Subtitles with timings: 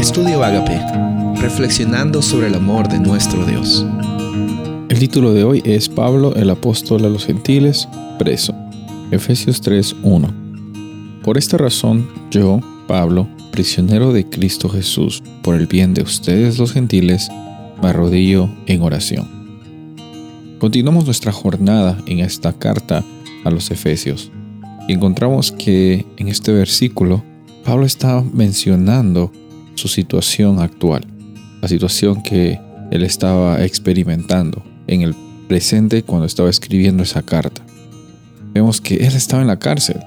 [0.00, 0.80] Estudio Agape,
[1.42, 3.84] reflexionando sobre el amor de nuestro Dios.
[4.88, 7.86] El título de hoy es Pablo, el apóstol a los gentiles,
[8.18, 8.54] preso.
[9.10, 10.32] Efesios 3:1.
[11.22, 16.72] Por esta razón, yo, Pablo, prisionero de Cristo Jesús, por el bien de ustedes los
[16.72, 17.28] gentiles,
[17.82, 19.28] me arrodillo en oración.
[20.58, 23.04] Continuamos nuestra jornada en esta carta
[23.44, 24.32] a los Efesios
[24.88, 27.22] y encontramos que en este versículo
[27.66, 29.30] Pablo está mencionando
[29.74, 31.06] su situación actual,
[31.60, 35.14] la situación que él estaba experimentando en el
[35.48, 37.64] presente cuando estaba escribiendo esa carta.
[38.52, 40.00] Vemos que él estaba en la cárcel,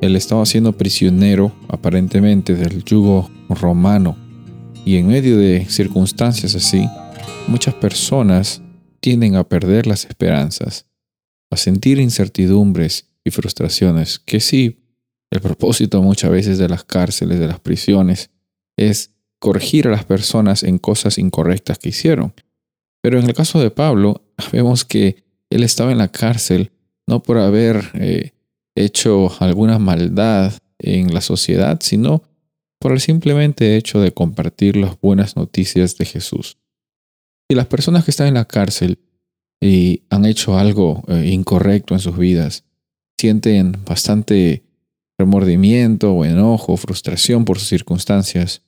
[0.00, 4.16] él estaba siendo prisionero aparentemente del yugo romano
[4.84, 6.88] y en medio de circunstancias así,
[7.46, 8.62] muchas personas
[9.00, 10.86] tienden a perder las esperanzas,
[11.50, 14.80] a sentir incertidumbres y frustraciones, que sí,
[15.30, 18.30] el propósito muchas veces de las cárceles, de las prisiones,
[18.78, 22.32] es corregir a las personas en cosas incorrectas que hicieron.
[23.02, 26.72] Pero en el caso de Pablo, vemos que él estaba en la cárcel
[27.06, 28.32] no por haber eh,
[28.74, 32.22] hecho alguna maldad en la sociedad, sino
[32.78, 36.58] por el simplemente hecho de compartir las buenas noticias de Jesús.
[37.50, 38.98] Y las personas que están en la cárcel
[39.60, 42.64] y han hecho algo eh, incorrecto en sus vidas,
[43.18, 44.62] sienten bastante
[45.18, 48.62] remordimiento o enojo, frustración por sus circunstancias,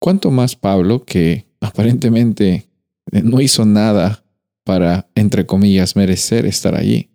[0.00, 2.66] ¿Cuánto más Pablo, que aparentemente
[3.12, 4.24] no hizo nada
[4.64, 7.10] para, entre comillas, merecer estar allí?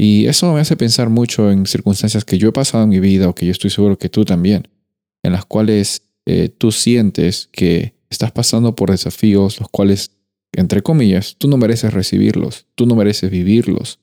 [0.00, 3.28] Y eso me hace pensar mucho en circunstancias que yo he pasado en mi vida
[3.28, 4.68] o que yo estoy seguro que tú también,
[5.24, 10.12] en las cuales eh, tú sientes que estás pasando por desafíos los cuales,
[10.52, 13.98] entre comillas, tú no mereces recibirlos, tú no mereces vivirlos,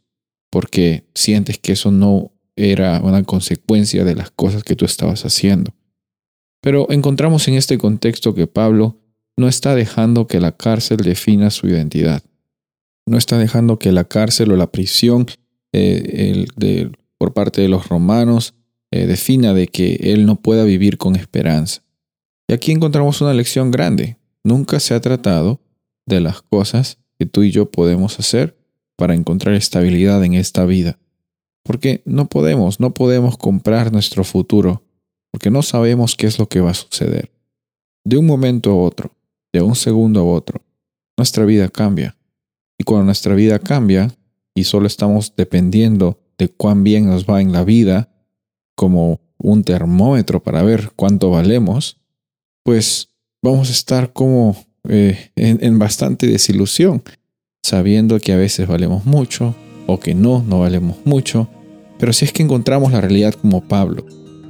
[0.50, 5.74] porque sientes que eso no era una consecuencia de las cosas que tú estabas haciendo.
[6.66, 8.98] Pero encontramos en este contexto que Pablo
[9.38, 12.24] no está dejando que la cárcel defina su identidad.
[13.06, 15.28] No está dejando que la cárcel o la prisión
[15.74, 16.48] eh,
[17.20, 18.56] por parte de los romanos
[18.90, 21.84] eh, defina de que él no pueda vivir con esperanza.
[22.48, 24.18] Y aquí encontramos una lección grande.
[24.44, 25.62] Nunca se ha tratado
[26.08, 28.58] de las cosas que tú y yo podemos hacer
[28.96, 30.98] para encontrar estabilidad en esta vida.
[31.62, 34.82] Porque no podemos, no podemos comprar nuestro futuro
[35.36, 37.30] porque no sabemos qué es lo que va a suceder.
[38.06, 39.12] De un momento a otro,
[39.52, 40.62] de un segundo a otro,
[41.18, 42.16] nuestra vida cambia.
[42.80, 44.16] Y cuando nuestra vida cambia
[44.56, 48.08] y solo estamos dependiendo de cuán bien nos va en la vida,
[48.78, 51.98] como un termómetro para ver cuánto valemos,
[52.64, 53.10] pues
[53.44, 54.56] vamos a estar como
[54.88, 57.04] eh, en, en bastante desilusión,
[57.62, 59.54] sabiendo que a veces valemos mucho
[59.86, 61.50] o que no, no valemos mucho.
[62.00, 64.06] Pero si es que encontramos la realidad como Pablo,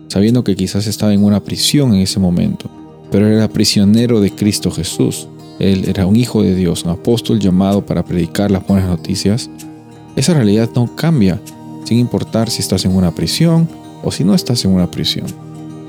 [0.08, 2.70] sabiendo que quizás estaba en una prisión en ese momento,
[3.12, 5.28] pero era prisionero de Cristo Jesús.
[5.60, 9.50] Él era un hijo de Dios, un apóstol llamado para predicar las buenas noticias.
[10.16, 11.40] Esa realidad no cambia,
[11.86, 13.70] sin importar si estás en una prisión
[14.04, 15.28] o si no estás en una prisión.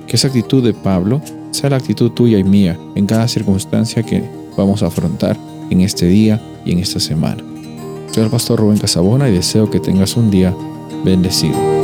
[0.07, 4.23] Que esa actitud de Pablo sea la actitud tuya y mía en cada circunstancia que
[4.57, 5.37] vamos a afrontar
[5.71, 7.43] en este día y en esta semana.
[8.13, 10.55] Soy el pastor Rubén Casabona y deseo que tengas un día
[11.05, 11.76] bendecido.